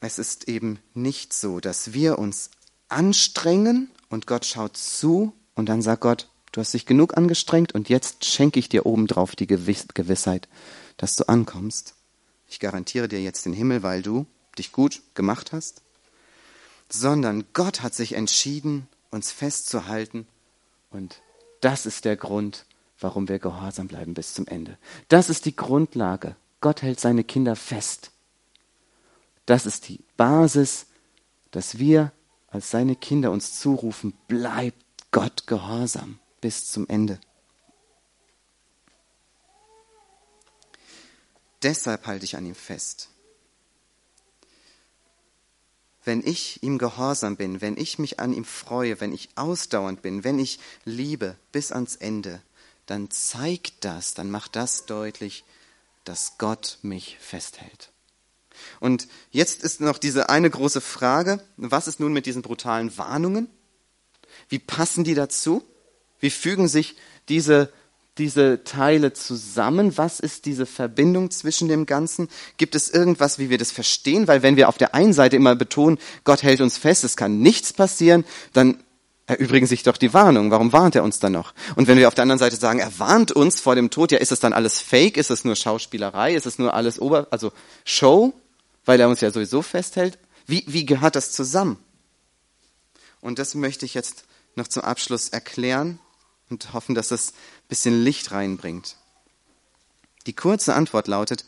[0.00, 2.50] Es ist eben nicht so, dass wir uns
[2.88, 7.88] anstrengen und Gott schaut zu und dann sagt Gott, du hast dich genug angestrengt und
[7.88, 10.48] jetzt schenke ich dir obendrauf die Gewissheit,
[10.96, 11.94] dass du ankommst.
[12.48, 14.26] Ich garantiere dir jetzt den Himmel, weil du
[14.58, 15.82] dich gut gemacht hast,
[16.88, 20.26] sondern Gott hat sich entschieden, uns festzuhalten
[20.90, 21.20] und
[21.60, 22.64] das ist der Grund,
[23.00, 24.78] warum wir gehorsam bleiben bis zum Ende.
[25.08, 26.36] Das ist die Grundlage.
[26.60, 28.10] Gott hält seine Kinder fest.
[29.46, 30.86] Das ist die Basis,
[31.50, 32.12] dass wir
[32.50, 37.18] als seine Kinder uns zurufen, bleibt Gott gehorsam bis zum Ende.
[41.62, 43.10] Deshalb halte ich an ihm fest
[46.08, 50.24] wenn ich ihm gehorsam bin, wenn ich mich an ihm freue, wenn ich ausdauernd bin,
[50.24, 52.40] wenn ich liebe bis ans Ende,
[52.86, 55.44] dann zeigt das, dann macht das deutlich,
[56.04, 57.92] dass Gott mich festhält.
[58.80, 63.48] Und jetzt ist noch diese eine große Frage, was ist nun mit diesen brutalen Warnungen?
[64.48, 65.62] Wie passen die dazu?
[66.20, 66.96] Wie fügen sich
[67.28, 67.72] diese
[68.18, 69.96] diese Teile zusammen?
[69.96, 72.28] Was ist diese Verbindung zwischen dem Ganzen?
[72.56, 74.28] Gibt es irgendwas, wie wir das verstehen?
[74.28, 77.38] Weil wenn wir auf der einen Seite immer betonen, Gott hält uns fest, es kann
[77.40, 78.82] nichts passieren, dann
[79.26, 80.50] erübrigen sich doch die Warnungen.
[80.50, 81.54] Warum warnt er uns dann noch?
[81.76, 84.18] Und wenn wir auf der anderen Seite sagen, er warnt uns vor dem Tod, ja,
[84.18, 85.16] ist es dann alles Fake?
[85.16, 86.34] Ist es nur Schauspielerei?
[86.34, 87.52] Ist es nur alles Ober, also
[87.84, 88.32] Show?
[88.88, 90.18] Weil er uns ja sowieso festhält?
[90.46, 91.76] Wie, wie gehört das zusammen?
[93.20, 94.24] Und das möchte ich jetzt
[94.54, 95.98] noch zum Abschluss erklären
[96.48, 98.96] und hoffen, dass das ein bisschen Licht reinbringt.
[100.26, 101.44] Die kurze Antwort lautet,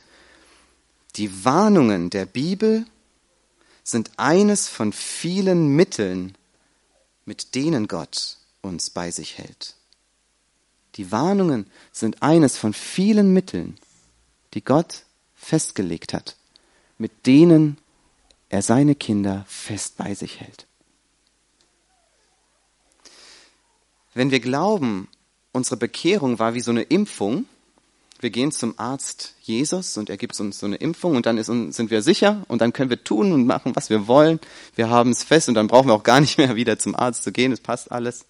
[1.17, 2.85] die Warnungen der Bibel
[3.85, 6.37] sind eines von vielen Mitteln,
[7.25, 9.77] mit denen Gott uns bei sich hält.
[10.97, 13.79] Die Warnungen sind eines von vielen Mitteln,
[14.53, 16.37] die Gott festgelegt hat,
[17.01, 17.79] mit denen
[18.51, 20.67] er seine Kinder fest bei sich hält.
[24.13, 25.09] Wenn wir glauben,
[25.53, 27.47] unsere Bekehrung war wie so eine Impfung,
[28.19, 31.47] wir gehen zum Arzt Jesus und er gibt uns so eine Impfung und dann ist,
[31.47, 34.39] sind wir sicher und dann können wir tun und machen, was wir wollen.
[34.75, 37.23] Wir haben es fest und dann brauchen wir auch gar nicht mehr wieder zum Arzt
[37.23, 37.51] zu gehen.
[37.51, 38.27] Es passt alles.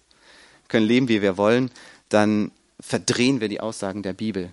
[0.63, 1.71] Wir können leben, wie wir wollen.
[2.07, 4.51] Dann verdrehen wir die Aussagen der Bibel.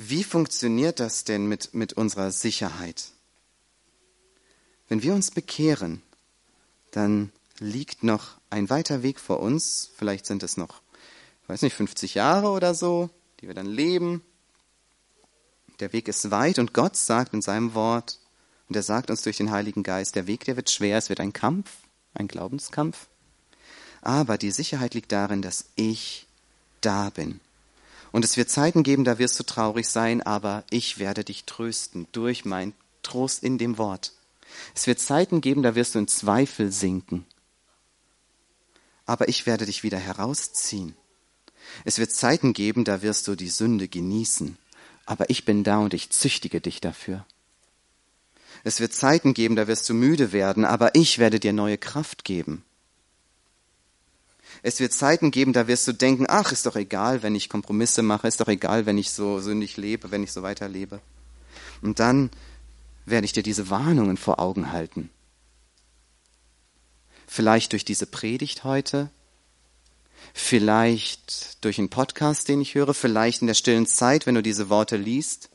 [0.00, 3.10] Wie funktioniert das denn mit, mit unserer Sicherheit?
[4.88, 6.02] Wenn wir uns bekehren,
[6.92, 9.90] dann liegt noch ein weiter Weg vor uns.
[9.96, 10.82] Vielleicht sind es noch,
[11.42, 14.22] ich weiß nicht, 50 Jahre oder so, die wir dann leben.
[15.80, 18.20] Der Weg ist weit und Gott sagt in seinem Wort,
[18.68, 21.20] und er sagt uns durch den Heiligen Geist, der Weg, der wird schwer, es wird
[21.20, 21.70] ein Kampf,
[22.14, 23.08] ein Glaubenskampf.
[24.00, 26.28] Aber die Sicherheit liegt darin, dass ich
[26.82, 27.40] da bin.
[28.12, 32.06] Und es wird Zeiten geben, da wirst du traurig sein, aber ich werde dich trösten
[32.12, 34.12] durch mein Trost in dem Wort.
[34.74, 37.26] Es wird Zeiten geben, da wirst du in Zweifel sinken
[39.08, 40.94] aber ich werde dich wieder herausziehen.
[41.86, 44.58] Es wird Zeiten geben, da wirst du die Sünde genießen,
[45.06, 47.24] aber ich bin da und ich züchtige dich dafür.
[48.64, 52.24] Es wird Zeiten geben, da wirst du müde werden, aber ich werde dir neue Kraft
[52.24, 52.64] geben.
[54.62, 58.02] Es wird Zeiten geben, da wirst du denken, ach, ist doch egal, wenn ich Kompromisse
[58.02, 61.00] mache, ist doch egal, wenn ich so sündig lebe, wenn ich so weiterlebe.
[61.80, 62.30] Und dann
[63.06, 65.10] werde ich dir diese Warnungen vor Augen halten.
[67.26, 69.10] Vielleicht durch diese Predigt heute,
[70.34, 74.68] vielleicht durch einen Podcast, den ich höre, vielleicht in der stillen Zeit, wenn du diese
[74.68, 75.50] Worte liest.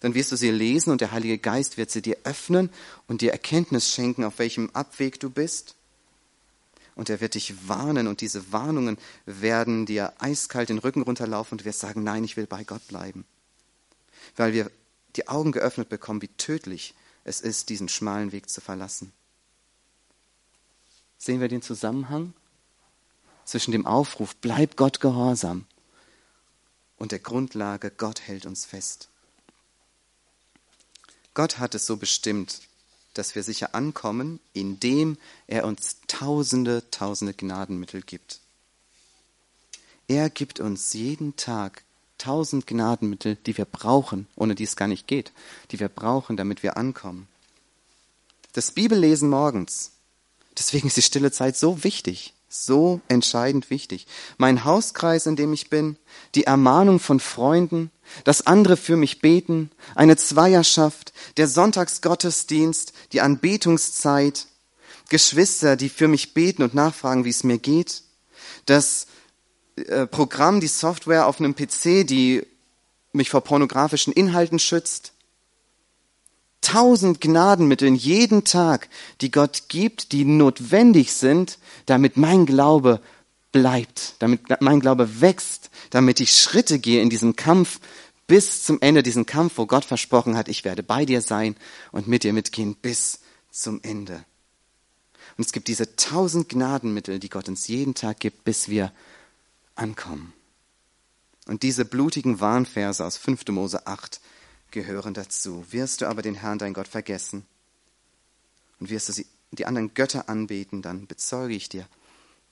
[0.00, 2.70] Dann wirst du sie lesen und der Heilige Geist wird sie dir öffnen
[3.06, 5.74] und dir Erkenntnis schenken, auf welchem Abweg du bist
[6.94, 11.60] und er wird dich warnen und diese Warnungen werden dir eiskalt den Rücken runterlaufen und
[11.62, 13.24] du wirst sagen, nein, ich will bei Gott bleiben.
[14.36, 14.70] Weil wir
[15.16, 19.12] die Augen geöffnet bekommen, wie tödlich es ist, diesen schmalen Weg zu verlassen.
[21.18, 22.32] Sehen wir den Zusammenhang
[23.44, 25.66] zwischen dem Aufruf, bleib Gott gehorsam
[26.96, 29.08] und der Grundlage, Gott hält uns fest.
[31.34, 32.60] Gott hat es so bestimmt,
[33.14, 38.40] dass wir sicher ankommen, indem er uns tausende, tausende Gnadenmittel gibt.
[40.08, 41.84] Er gibt uns jeden Tag
[42.18, 45.32] tausend Gnadenmittel, die wir brauchen, ohne die es gar nicht geht,
[45.70, 47.28] die wir brauchen, damit wir ankommen.
[48.52, 49.92] Das Bibellesen morgens,
[50.58, 54.06] deswegen ist die stille Zeit so wichtig so entscheidend wichtig.
[54.36, 55.96] Mein Hauskreis, in dem ich bin,
[56.34, 57.90] die Ermahnung von Freunden,
[58.24, 64.48] dass andere für mich beten, eine Zweierschaft, der Sonntagsgottesdienst, die Anbetungszeit,
[65.08, 68.02] Geschwister, die für mich beten und nachfragen, wie es mir geht,
[68.66, 69.06] das
[69.76, 72.46] äh, Programm, die Software auf einem PC, die
[73.12, 75.12] mich vor pornografischen Inhalten schützt,
[76.60, 78.88] tausend Gnadenmitteln jeden Tag,
[79.20, 83.00] die Gott gibt, die notwendig sind, damit mein Glaube
[83.52, 87.80] bleibt, damit mein Glaube wächst, damit ich Schritte gehe in diesem Kampf
[88.26, 91.56] bis zum Ende, diesen Kampf, wo Gott versprochen hat, ich werde bei dir sein
[91.90, 93.20] und mit dir mitgehen bis
[93.50, 94.24] zum Ende.
[95.36, 98.92] Und es gibt diese tausend Gnadenmittel, die Gott uns jeden Tag gibt, bis wir
[99.74, 100.32] ankommen.
[101.46, 103.48] Und diese blutigen Warnverse aus 5.
[103.48, 104.20] Mose 8,
[104.70, 105.64] gehören dazu.
[105.70, 107.44] Wirst du aber den Herrn, dein Gott, vergessen
[108.78, 111.86] und wirst du die anderen Götter anbeten, dann bezeuge ich dir,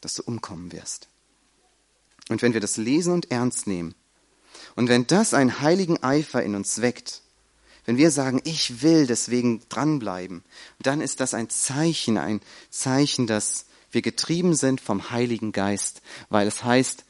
[0.01, 1.09] dass du umkommen wirst.
[2.29, 3.95] Und wenn wir das lesen und ernst nehmen,
[4.75, 7.23] und wenn das einen heiligen Eifer in uns weckt,
[7.85, 10.45] wenn wir sagen, ich will deswegen dranbleiben,
[10.81, 16.47] dann ist das ein Zeichen, ein Zeichen, dass wir getrieben sind vom Heiligen Geist, weil
[16.47, 17.05] es heißt,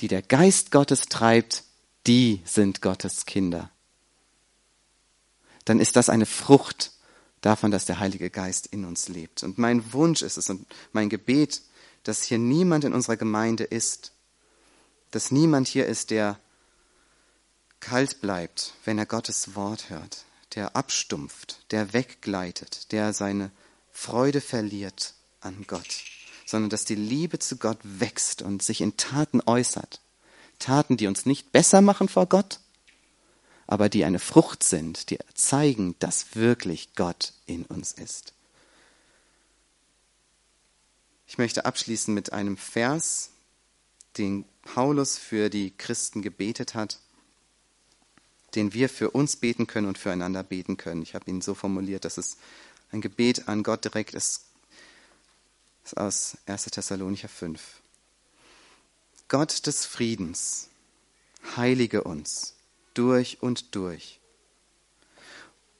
[0.00, 1.64] die der Geist Gottes treibt,
[2.06, 3.70] die sind Gottes Kinder
[5.66, 6.92] dann ist das eine Frucht
[7.42, 9.42] davon, dass der Heilige Geist in uns lebt.
[9.42, 11.60] Und mein Wunsch ist es und mein Gebet,
[12.02, 14.12] dass hier niemand in unserer Gemeinde ist,
[15.10, 16.38] dass niemand hier ist, der
[17.80, 20.24] kalt bleibt, wenn er Gottes Wort hört,
[20.54, 23.50] der abstumpft, der weggleitet, der seine
[23.92, 26.04] Freude verliert an Gott,
[26.46, 30.00] sondern dass die Liebe zu Gott wächst und sich in Taten äußert.
[30.58, 32.60] Taten, die uns nicht besser machen vor Gott,
[33.66, 38.32] aber die eine Frucht sind, die zeigen, dass wirklich Gott in uns ist.
[41.26, 43.30] Ich möchte abschließen mit einem Vers,
[44.16, 47.00] den Paulus für die Christen gebetet hat,
[48.54, 51.02] den wir für uns beten können und füreinander beten können.
[51.02, 52.36] Ich habe ihn so formuliert, dass es
[52.92, 54.44] ein Gebet an Gott direkt ist.
[55.84, 56.64] Ist aus 1.
[56.66, 57.60] Thessalonicher 5.
[59.28, 60.68] Gott des Friedens,
[61.56, 62.55] heilige uns
[62.96, 64.20] durch und durch.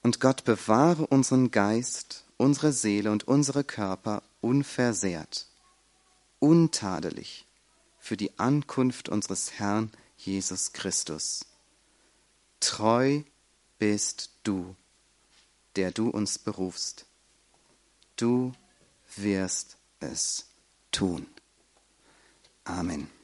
[0.03, 5.47] Und Gott bewahre unseren Geist, unsere Seele und unsere Körper unversehrt,
[6.39, 7.47] untadelig
[7.99, 11.45] für die Ankunft unseres Herrn Jesus Christus.
[12.61, 13.23] Treu
[13.79, 14.77] bist du,
[15.75, 17.07] der du uns berufst.
[18.17, 18.53] Du
[19.17, 20.47] wirst es
[20.93, 21.27] tun.
[22.65, 23.16] Amen.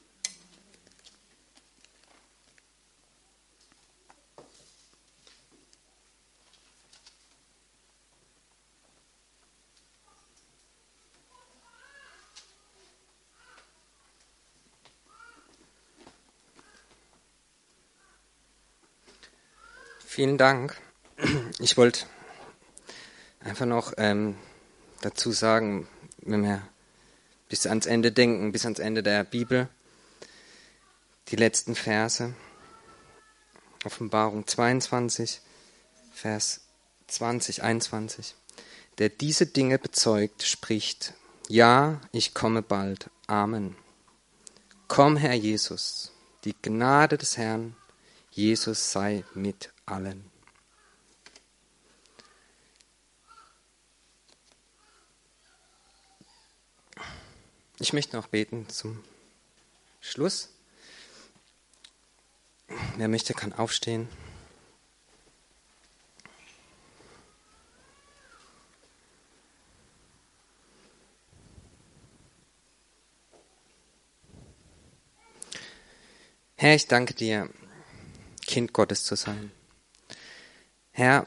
[20.15, 20.77] Vielen Dank.
[21.57, 22.05] Ich wollte
[23.39, 24.35] einfach noch ähm,
[25.01, 25.87] dazu sagen,
[26.17, 26.61] wenn wir
[27.49, 29.69] bis ans Ende denken, bis ans Ende der Bibel,
[31.29, 32.31] die letzten Verse,
[33.85, 35.41] Offenbarung 22,
[36.13, 36.61] Vers
[37.07, 38.35] 20, 21.
[38.99, 41.15] Der diese Dinge bezeugt, spricht,
[41.47, 43.09] ja, ich komme bald.
[43.25, 43.75] Amen.
[44.87, 46.11] Komm, Herr Jesus,
[46.43, 47.75] die Gnade des Herrn
[48.29, 50.29] Jesus sei mit allen.
[57.79, 59.03] Ich möchte noch beten zum
[59.99, 60.49] Schluss.
[62.95, 64.07] Wer möchte, kann aufstehen.
[76.55, 77.49] Herr, ich danke dir,
[78.45, 79.51] Kind Gottes zu sein.
[80.95, 81.25] Herr,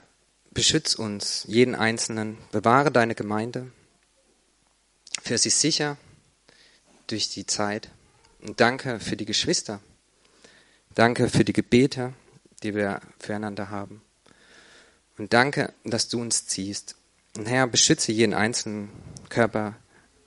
[0.53, 3.73] beschütz uns, jeden Einzelnen, bewahre deine Gemeinde,
[5.23, 5.97] für sie sicher
[7.09, 7.91] durch die Zeit.
[8.41, 9.81] Und danke für die Geschwister.
[10.95, 12.12] Danke für die Gebete,
[12.62, 14.03] die wir füreinander haben.
[15.19, 16.95] Und danke, dass du uns ziehst.
[17.37, 18.89] Und Herr, beschütze jeden einzelnen
[19.29, 19.75] Körper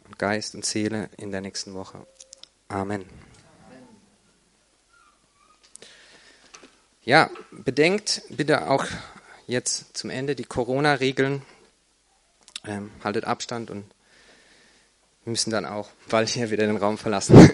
[0.06, 2.06] und Geist und Seele in der nächsten Woche.
[2.68, 3.06] Amen.
[7.06, 8.86] Ja, bedenkt bitte auch
[9.50, 11.42] jetzt zum Ende die Corona-Regeln.
[12.66, 13.86] Ähm, haltet Abstand und
[15.24, 17.50] wir müssen dann auch bald hier wieder den Raum verlassen.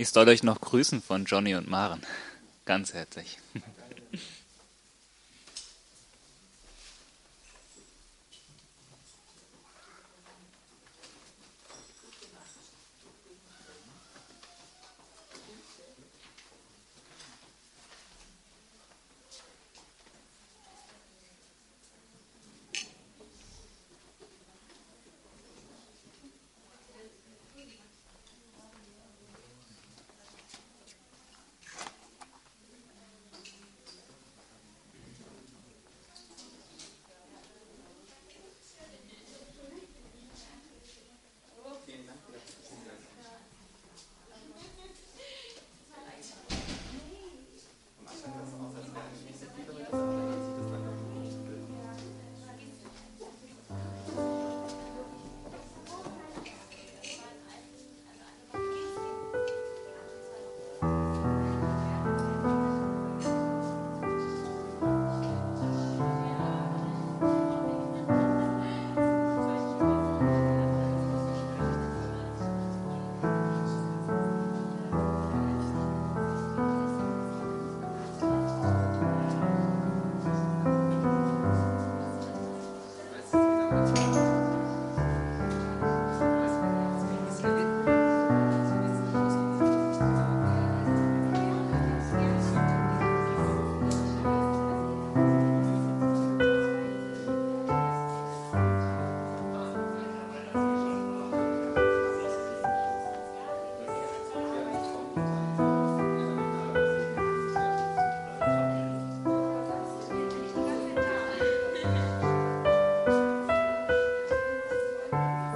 [0.00, 2.02] Ich soll euch noch grüßen von Johnny und Maren.
[2.64, 3.38] Ganz herzlich.